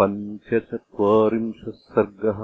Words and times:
पञ्चचत्वारिंशः 0.00 1.78
सर्गः 1.86 2.42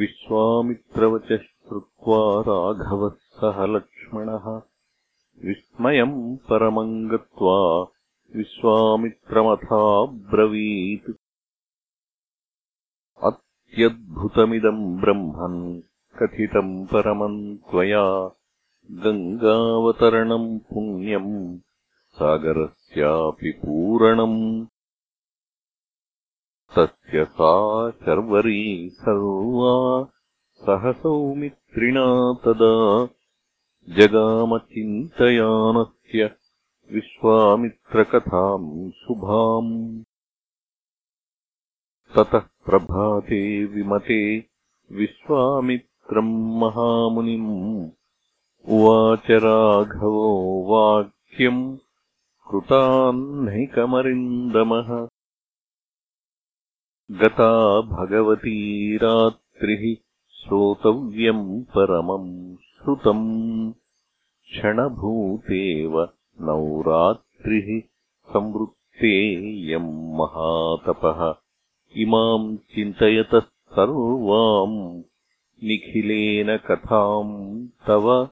विश्वामित्रवचः 0.00 1.42
श्रुत्वा 1.42 2.22
राघवः 2.48 3.14
सह 3.36 3.60
लक्ष्मणः 3.74 4.48
विस्मयम् 5.44 6.18
परमम् 6.48 6.92
गत्वा 7.10 7.56
विश्वामित्रमथाब्रवीत्। 8.36 11.08
अत्यद्भुतमिदम् 13.28 14.84
ब्रह्मन् 15.00 15.58
कथितम् 16.18 16.86
परमम् 16.92 17.40
त्वया 17.70 18.04
गङ्गावतरणम् 19.04 20.48
पुण्यम् 20.70 21.34
सागरस्यापि 22.18 23.50
पूरणम् 23.62 24.40
तस्य 26.78 27.24
सा 27.24 27.90
शर्वरी 27.90 28.90
सर्वा 28.92 30.06
सहसौमित्रिणा 30.54 32.36
तदा। 32.44 33.08
जगामचिन्तयानस्य 33.96 36.30
विश्वामित्रकथाम् 36.92 38.90
शुभाम्। 38.90 40.02
ततः 42.16 42.38
प्रभाते 42.38 43.64
विमते 43.64 44.44
विश्वामित्रम् 44.92 46.60
महामुनिम्। 46.60 47.90
उवाच 48.68 49.30
राघवो 49.30 50.64
वाक्यम् 50.66 51.76
कृताह्निकमरिन्दमः 52.50 55.08
गता 57.10 57.80
भगवती 57.80 58.96
रात्रिः 58.96 59.94
श्रोतव्यम् 60.30 61.64
परमम् 61.64 62.56
श्रुतम् 62.56 63.72
क्षणभूतेव 64.44 66.08
नौरात्रिः 66.40 67.80
संवृत्तेयम् 68.32 70.16
महातपः। 70.18 71.34
इमाम् 71.96 72.56
चिन्तयतः 72.56 73.40
सर्वाम् 73.76 74.98
निखिलेन 75.64 76.56
कथाम् 76.56 77.68
तव 77.86 78.28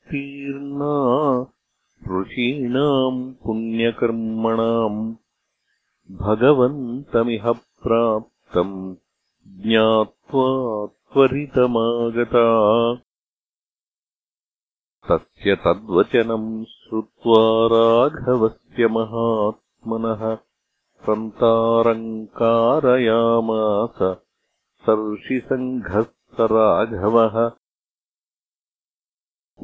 ऋषीणाम् 2.21 3.35
पुण्यकर्मणाम्। 3.35 5.15
भगवन्तमिह 6.11 7.53
प्राप्तम् 7.53 8.95
ज्ञात्वा 9.49 10.87
त्वरितमागता। 10.87 12.45
तस्य 15.09 15.57
तद्वचनम् 15.57 16.65
श्रुत्वा 16.65 17.69
राघवस्य 17.73 18.87
महात्मनः 18.87 20.39
सन्तारङ्कारयामास 21.07 23.99
सर्षिसङ्घः 24.87 26.47
राघवः 26.53 27.37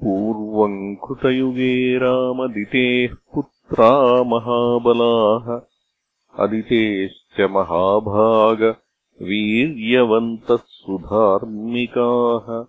पूर्वम् 0.00 0.96
कृतयुगे 0.96 1.98
रामदितेः 1.98 3.16
पुत्रा 3.34 4.22
महाबलाः। 4.22 5.60
अदितेश्च 6.44 7.40
महाभाग 7.40 8.76
वीर्यवन्तः 9.22 10.56
सुधार्मिकाः। 10.56 12.64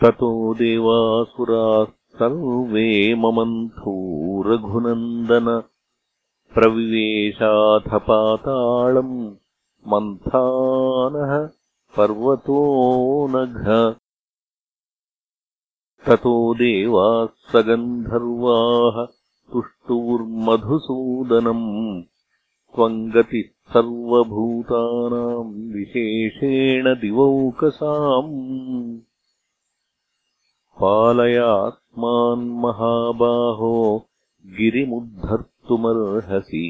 ततो 0.01 0.53
देवासुराः 0.53 1.96
सर्वे 2.19 3.15
ममन्थो 3.15 4.43
रघुनन्दन। 4.43 5.63
प्रविवेशाथपाताळम् 6.53 9.33
मन्थानः 9.87 11.49
पर्वतो 11.97 13.27
नघ। 13.27 13.95
ततो 16.07 16.53
देवाः 16.53 17.25
सगन्धर्वाः 17.25 19.07
तुष्टुर्मधुसूदनम् 19.53 22.03
त्वम् 22.75 23.11
गतिः 23.11 23.73
सर्वभूतानाम् 23.73 25.73
विशेषेण 25.73 26.95
दिवौकसाम् 26.95 28.97
पालयात्मान्महाबाहो 30.81 33.71
गिरिमुद्धर्तुमर्हसि 34.57 36.65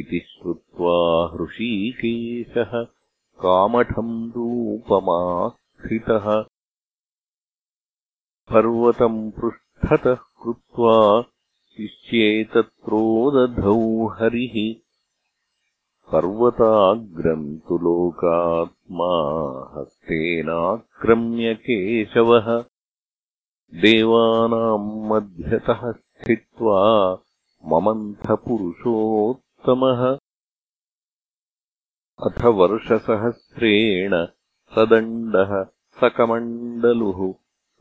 इति 0.00 0.20
श्रुत्वा 0.28 0.94
हृषीकेशः 1.32 2.72
कामठम् 3.44 4.14
रूपमास्थितः 4.36 6.28
पर्वतम् 8.52 9.20
पृष्ठतः 9.40 10.22
कृत्वा 10.44 10.94
शिष्येतत्रोदधौ 11.76 13.76
हरिः 14.18 14.56
पर्वताग्रम् 16.12 17.46
तु 17.68 17.78
लोकात्मा 17.84 19.12
हस्तेनाक्रम्य 19.76 21.54
केशवः 21.66 22.48
देवानाम् 23.82 24.88
मध्यतः 25.10 25.80
स्थित्वा 25.92 26.80
ममन्थपुरुषोत्तमः 27.64 30.02
अथ 32.26 32.44
वर्षसहस्रेण 32.44 34.12
सदण्डः 34.74 35.52
सकमण्डलुः 36.00 37.20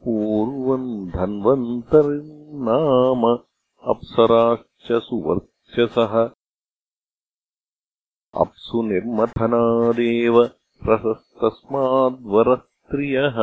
पूर्वम् 0.04 1.12
धन्वन्तर्नाम 1.12 3.22
अप्सराश्च 3.84 4.88
सुवर्चसः। 4.92 6.14
अप्सु 8.42 8.82
निर्मथनादेव 8.82 10.36
रसस्तस्माद्वरस्त्रियः 10.90 13.38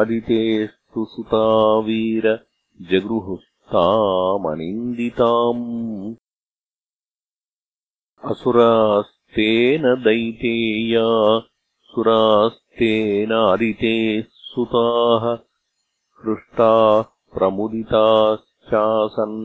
अदितेस्तु 0.01 1.01
सुता 1.13 1.45
वीर 1.87 2.27
जगृहुस्तामनिन्दिताम् 2.91 5.65
असुरास्तेन 8.31 9.85
दैतेया 10.05 11.09
सुरास्तेनादितेः 11.93 14.29
सुताः। 14.51 15.25
हृष्टाः 16.23 17.03
प्रमुदिताश्चासन् 17.39 19.39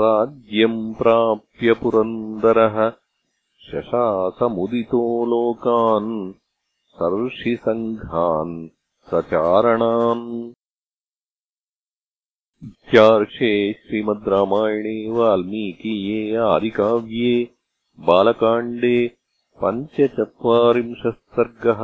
राज्यम् 0.00 0.80
प्राप्य 1.00 1.68
पुरन्दरः 1.82 2.76
शशासमुदितो 3.70 5.02
लोकान् 5.32 6.12
सर्षिसङ्घान् 6.98 8.56
सचारणान् 9.10 10.26
इत्यार्षे 12.64 13.50
श्रीमद् 13.86 14.28
रामायणे 14.32 14.96
वाल्मीकीये 15.16 16.36
आदिकाव्ये 16.50 17.34
बालकाण्डे 18.06 18.96
पञ्चचत्वारिंशः 19.62 21.16
सर्गः 21.36 21.82